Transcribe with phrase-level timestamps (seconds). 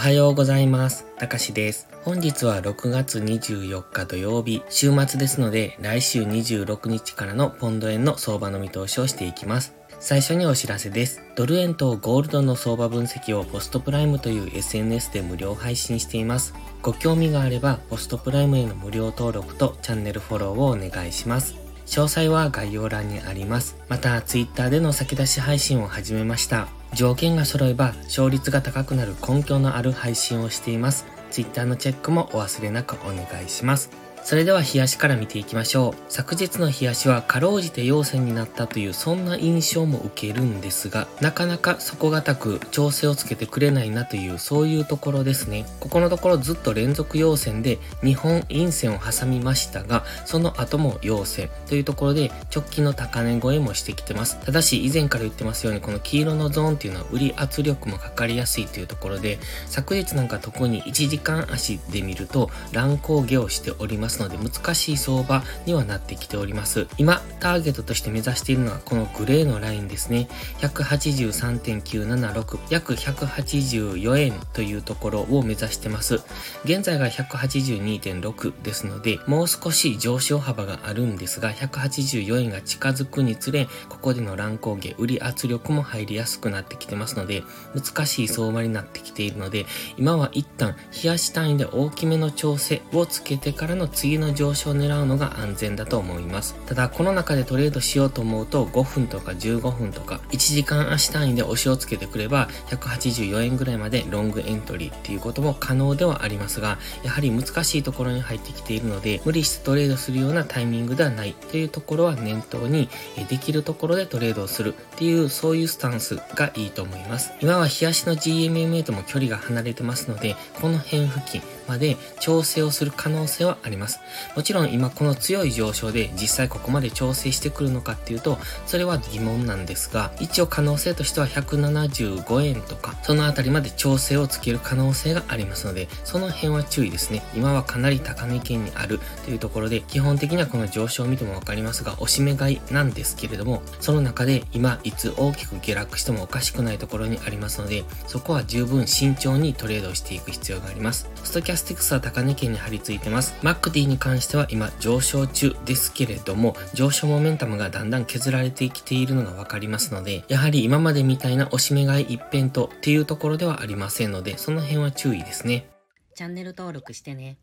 [0.00, 1.04] おはようございます。
[1.18, 1.86] たかしです。
[2.04, 9.74] 本日は6月24日土曜日、週末ですので、来週26日からのポンド円の相場の見通しをしていきます。
[9.98, 11.20] 最初にお知らせです。
[11.36, 16.54] ドル円とゴールドの相場分析をポストプライムという SNS で無料配信しています。
[16.80, 21.56] ご興味があれば、ポストプライムへの無料登録とチャンネルフォローをお願いします。
[21.84, 23.76] 詳細は概要欄にあります。
[23.90, 26.68] また、Twitter での先出し配信を始めました。
[26.94, 31.06] 条件が揃えば勝率が高くなる根拠のある配信をしています。
[31.30, 33.90] Twitter のチェックもお忘れなくお願いします。
[34.22, 35.94] それでは冷やしから見ていきましょう。
[36.08, 45.66] 昨日の冷やしはかろうじて陽線になったというそんな印象も受けるんですが、なかなか底堅く調整をつけてくれないなというそういうところですね。
[45.80, 54.38] ここのところずっと連続陽線で日本陰線を挟みましたが、その後も陽線というところで直近の高値超えもしてきてます。
[54.44, 66.88] ただし以前から言ってますようにこの黄色のゾーンっていうのは売り圧力もかかりやすいというところで、昨日なんか特に1時間足で見ると乱高下をしておりますので難しい相場にはなってきております。
[66.98, 70.28] 今、ターゲットとして目指しているのはこのグレーのラインですね。
[70.58, 76.20] 183.976、約184円というところを目指してます。
[76.64, 87.42] 現在が182.6ですので、もう少し上昇幅があるんですが、184円が近づくにつれ、ここでの乱高下、売り圧力も入りやすくなってきてますので、
[87.74, 96.54] 難しい相場になってきているので、今は一旦冷やし単位で大きめの調整をつけてからの次の上昇を狙うのが安全だと思います。
[96.64, 112.88] ただ、この中でトレードしようと思うと、5分とか15分とか、1時間足単位で押しをつけてくれば、184円ぐらいまでロングエントリーっていうことも可能ではありますが、やはり難しいところに入ってきているので、無理してトレードするようなタイミングではないというところは念頭に、
[113.28, 117.32] できるところでトレードをするっていう、そういうスタンスがいいと思います。
[117.42, 123.89] 今は冷やしの GMMA とも距離が離れてますので、この辺付近まで調整をする可能性はあります。
[124.36, 137.22] もちろん今この強い上昇で実際ここまで調整してくるのかっていうと、それは疑問なんですが、一応可能性としては175円とか、そのあたりまで調整をつける可能性がありますので、その辺は注意ですね。
[137.34, 151.08] 今はかなり高値圏にあるというところで、基本的にはこの上昇を見てもわかりますが、押し目買いなんですけれども、その中で今いつ大きく下落してもおかしくないところにありますので、そこは十分慎重にトレードしていく必要があります。
[151.24, 153.34] ストキャスティクスは高値圏に張り付いてます。
[153.42, 165.68] MACD に関しては今上昇中ですけれども、上昇モメンタムがだんだん削られてきているのがわかりますので、やはり今までみたいな押し目買い一辺とっていうところではありませんので、その辺は注意ですね。
[166.14, 167.38] チャンネル登録してね。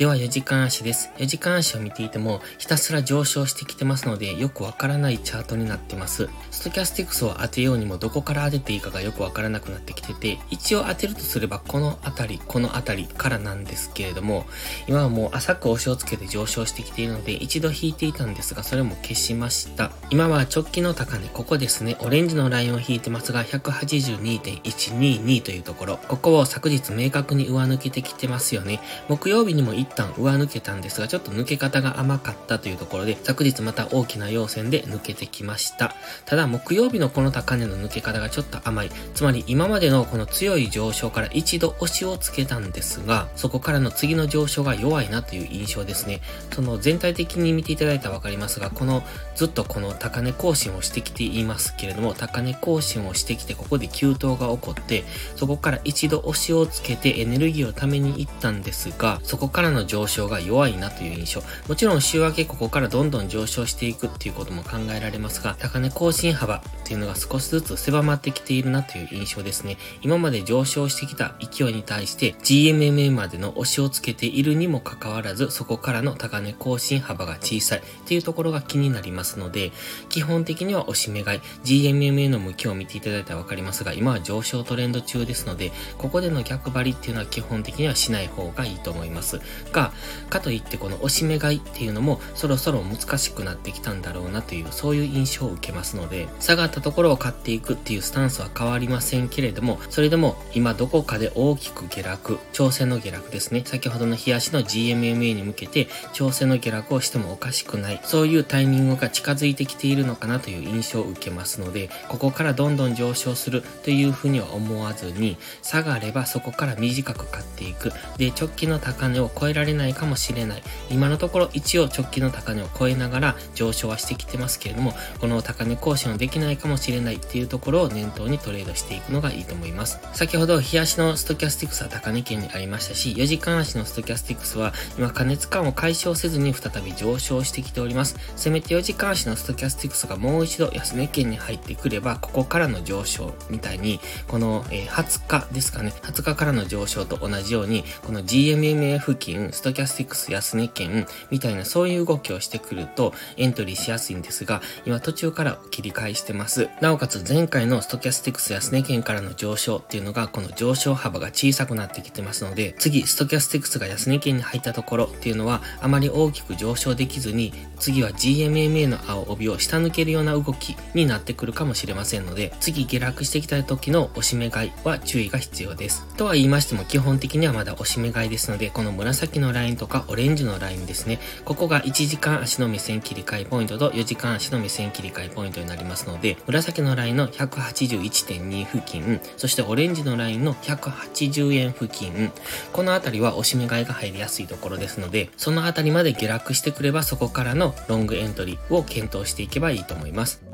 [0.00, 1.12] では4時間足です。
[1.18, 6.30] 4時間足を見ていてもひたすら上昇してきてますのでよくわからないチャートになってます。
[6.50, 14.46] ストキャスティクスを当てようにもどこから当てていいかがよくわからなくなってきてて一応当てるとすればこの辺り、この辺りからなんですけれども
[14.88, 19.90] 今はもう浅く押しをつけて上昇してきているので一度引いていたんですがそれも消しました。
[20.08, 21.98] 今は直近の高値、ここですね。
[22.00, 25.98] オレンジのラインを引いてますが182.122というところ。
[26.08, 28.80] ここを昨日明確に上抜けてきてますよね。
[29.10, 35.94] 木曜日にも一旦上抜けたんですが、ちょっと抜け方が甘かったというところで、昨日また大きな陽線で抜けてきました。
[36.26, 38.90] ただ、木曜日のこの高値の抜け方がちょっと甘い。
[39.14, 46.20] つまり、今までのこの強い上昇から一度押しをつけたんですが、そこからの次の上昇が弱いなという印象ですね。
[46.52, 49.02] その全体的に見ていただいたらわかりますが、この
[49.34, 55.04] ずっとこの高値更新をしてきていますけれども、高値更新をしてきて、ここで急騰が起こって、
[55.36, 61.42] そこから一度押しをつけてエネルギーをために行ったんですが、そこからのの上昇が弱いなという印象。
[61.68, 69.78] もちろん週明けここからどんどん上昇していくっていうことも考えられますが、高値更新幅っていうのが少しずつ狭まってきているなという印象ですね。
[70.02, 79.72] 今まで上昇してきた勢いに対して GMMA までの押しをつけているにもかかわらず、そこからの高値更新幅が小さいっていうところが気になりますので、
[80.08, 89.40] 基本的には押し目買い、GMMA の向きを見ていただいたらわかりますが、今は上昇トレンド中ですので、ここでの逆張りっていうのは基本的にはしない方がいいと思います。
[89.70, 89.92] が、
[90.30, 103.62] かといってこの押し目買いっていうのもそろそろ難しくなってきたんだろうなというそういう印象を受けますので下がったところを買っていくっていうスタンスは変わりませんけれどもそれでも今どこかで大きく下落調整の下落ですね。
[103.64, 117.92] 先ほどの冷やしの GMMA に向けて調整の下落をしてもおかしくないそういうタイミングが近づいてきているのかなという印象を受けますのでここからどんどん上昇するというふうには思わずに下がればそこから短く買っていく。
[118.16, 120.62] で直近の高値を超ええられないかもしれない。
[120.90, 130.00] 今のところ一応直近の高値を超えながら上昇はしてきてますけれども、この高値更新はできないかもしれないっていうところを念頭にトレードしていくのがいいと思います。
[130.12, 138.16] 先ほど、日足のストキャスティクスは高値圏にありましたし、4時間足のストキャスティクスは今過熱感を解消せずに再び上昇してきております。
[138.36, 156.68] せめて4時間足のストキャスティクスがもう一度安値圏に入ってくれば、ここからの上昇みたいに、この、え20日ですかね、20日からの上昇と同じように、この GMMA 付近、ストキャスティクス安値圏みたいなそういう動きをしてくるとエントリーしやすいんですが、今途中から切り返してます。
[156.80, 176.04] なおかつ前回のストキャスティクス安値圏からの上昇っていうのが、この上昇幅が小さくなってきてますので、次、ストキャスティクスが安値圏に入ったところっていうのは、あまり大きく上昇できずに、次は GMMA の青帯を下抜けるような動きになってくるかもしれませんので、次下落してきた時の押し目買いは注意が必要です。
[176.16, 181.20] とは言いましても基本的にはまだ押し目買いですので、この紫のラインとかオレンジのラインですね。
[181.44, 192.32] ここが1時間足の目線切り替えポイントと4時間足の目線切り替えポイントになりますので、紫のラインの181.2付近、そしてオレンジのラインの180円付近、
[192.72, 200.49] このあたりは押し目買いが入りやすいところですので、そのあたりまで下落してくればそこからのロングエントリーを検討していけばいいと思います。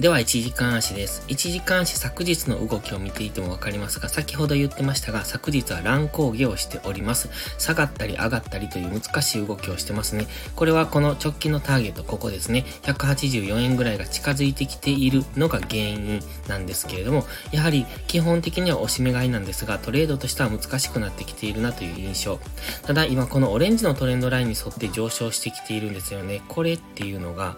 [0.00, 1.24] では、1時間足です。
[1.28, 7.30] 1時間足昨日の動きを見ていてもわかりますが、先ほど言ってましたが、昨日は乱高下をしております。
[7.58, 10.26] 下がったり上がったりという難しい動きをしてますね。
[10.56, 12.64] これはこの直近のターゲット、ここですね。
[12.82, 22.40] 184円ぐらいが近づいてきているのが原因なんですけれども、やはり基本的には押し目買いなんですが、トレードとしては難しくなってきているなという印象。
[22.82, 26.42] ただ、今このオレンジのトレンドラインに沿って上昇してきているんですよね。
[26.48, 27.56] これっていうのが、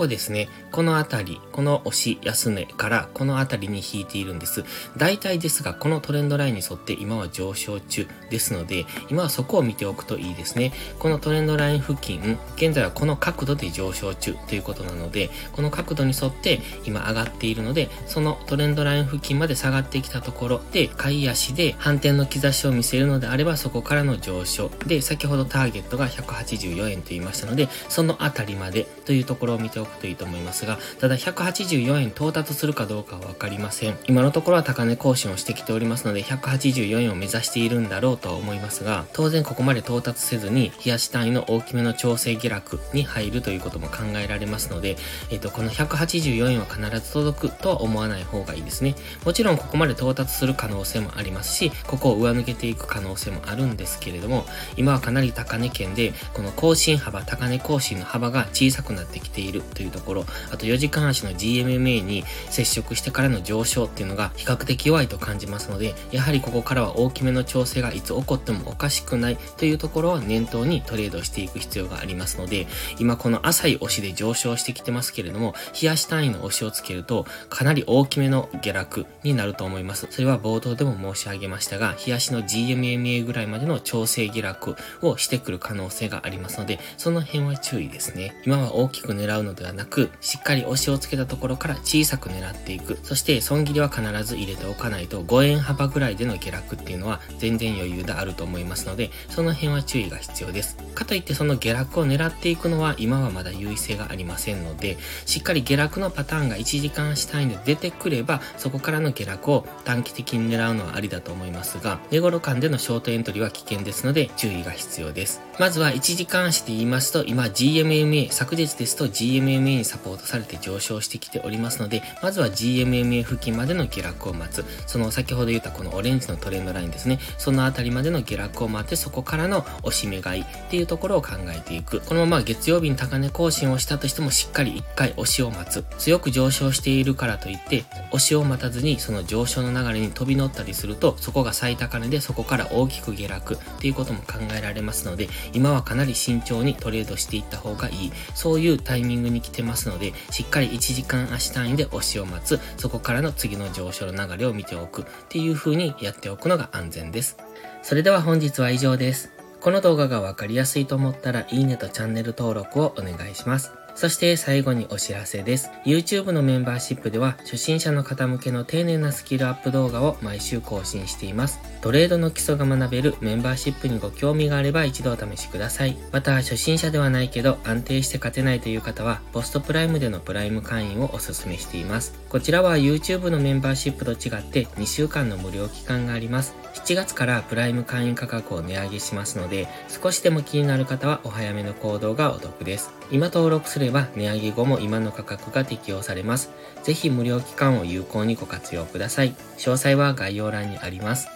[0.00, 4.64] ここですね、この辺り、この押し安値からこの辺りに引いているんです。
[4.96, 10.72] 大体ですが、このトレンドラインに沿って今は上昇中ですので、今はそこを見ておくといいですね。
[10.98, 24.70] このトレンドライン付近、現在はこの角度で上昇中ということなので、この角度に沿って今上がっているので、そのトレンドライン付近まで下がってきたところで、買い足で反転の兆しを見せるのであれば、そこからの上昇。
[24.86, 33.98] で、先ほどターゲットが184円と言いましたので、そのあたりまでというところを見ておくといいと思いますが、ただ184円到達するかどうかはわかりません。
[34.06, 44.96] 今のところは高値更新をしてきておりますので、184円を目指しているんだろうとは思いますが、当然ここまで到達せずに、冷やし単位の大きめの調整下落に入るということも考えられますので、
[45.30, 48.94] えっ、と、この184円は必ず届くとは思わない方がいいですね。
[49.24, 54.46] もちろんここまで到達する可能性もありますし、ここを上抜けていく可能性もあるんですけれども、
[54.76, 72.66] 今はかなり高値圏で、この更新幅、高値更新の幅が小さくなってきているとというところ、あと4時間足の GMMA に接触してからの上昇っていうのが比較的弱いと感じますので、やはりここからは大きめの調整がいつ起こってもおかしくないというところを念頭にトレードしていく必要がありますので、
[72.98, 80.08] 今この浅い押しで上昇してきてますけれども、冷やし単位の押しをつけると、かなり大きめの下落になると思います。
[80.10, 88.34] それは冒頭でも申し上げましたが、冷やしの GMMA ぐらいまでの調整下落をしてくる可能性がありますので、その辺は注意ですね。
[88.44, 92.98] 今は大きく狙うのでははなく、しっかり押しをつけたところから小さく狙っていく。
[93.02, 100.76] そして損切りは必ず入れておかないと5円幅ぐらいでの下落っていうのは全然余裕であると思いますので、その辺は注意が必要です。
[100.94, 115.49] かといってその下落を狙っていくのは今はまだ優位性がありませんので、しっかり下落のパターンが1時間足単位で出てくれば、そこからの下落を短期的に狙うのはありだと思いますが、寝頃間でのショートエントリーは危険ですので注意が必要です。
[115.60, 124.64] まずは1時間足で言いますと、今 GMMA、昨日ですと GMMA にサポートされて上昇してきておりますので、まずは GMMA 付近までの下落を待つ。
[124.86, 127.18] その先ほど言ったこのオレンジのトレンドラインですね。
[127.36, 132.00] そのあたりまでの下落を待って、そこからの押し目買いっていうところを考えていく。
[132.00, 135.84] このまま月曜日に高値更新をしたとしてもしっかり一回押しを待つ。
[135.98, 148.12] 強く上昇しているからといって、押しを待たずにその上昇の流れに飛び乗ったりすると、そこが最高値でそこから大きく下落っていうことも考えられますので、今はかなり慎重にトレードしていった方がいい。
[148.34, 152.60] そういうタイミングに来てますので、しっかり1時間足単位で押しを待つ。
[152.76, 157.36] そこからの次の上昇の流れを見ておくっていう風にやっておくのが安全です。
[157.82, 159.30] それでは本日は以上です。
[159.60, 163.79] この動画がわかりやすいと思ったらいいねとチャンネル登録をお願いします。
[163.94, 165.70] そして最後にお知らせです。
[165.84, 171.60] YouTube のメンバーシップでは初心者の方向けの丁寧なスキルアップ動画を毎週更新しています。
[171.80, 175.96] トレードの基礎が学べるメンバーシップにご興味があれば一度お試しください。
[176.12, 182.14] また初心者ではないけど安定して勝てないという方はポストプライムでのプライム会員をお勧めしています。
[182.28, 186.54] こちらは YouTube のメンバーシップと違って2週間の無料期間があります。
[186.74, 192.90] 7月からプライム会員価格を値上げしますので少しでも気になる方はお早めの行動がお得です。
[193.10, 196.50] 今登録すれば値上げ後も今の価格が適用されます。
[196.84, 199.34] ぜひ無料期間を有効にご活用ください。
[199.58, 201.28] 詳細は概要欄にあります。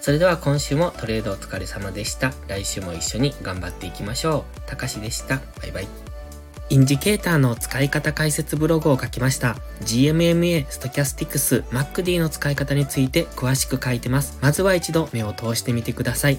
[0.00, 2.32] それでは今週もトレードお疲れ様でした。
[2.46, 4.60] 来週も一緒に頑張っていきましょう。
[4.66, 5.40] たかしでした。
[5.60, 5.88] バイバイ。
[6.70, 9.56] インジケーターの使い方解説ブログを書きました。
[9.82, 14.38] GMMA、ストキャスティクス、MacD の使い方について詳しく書いてます。
[14.42, 16.38] まずは一度目を通してみてください。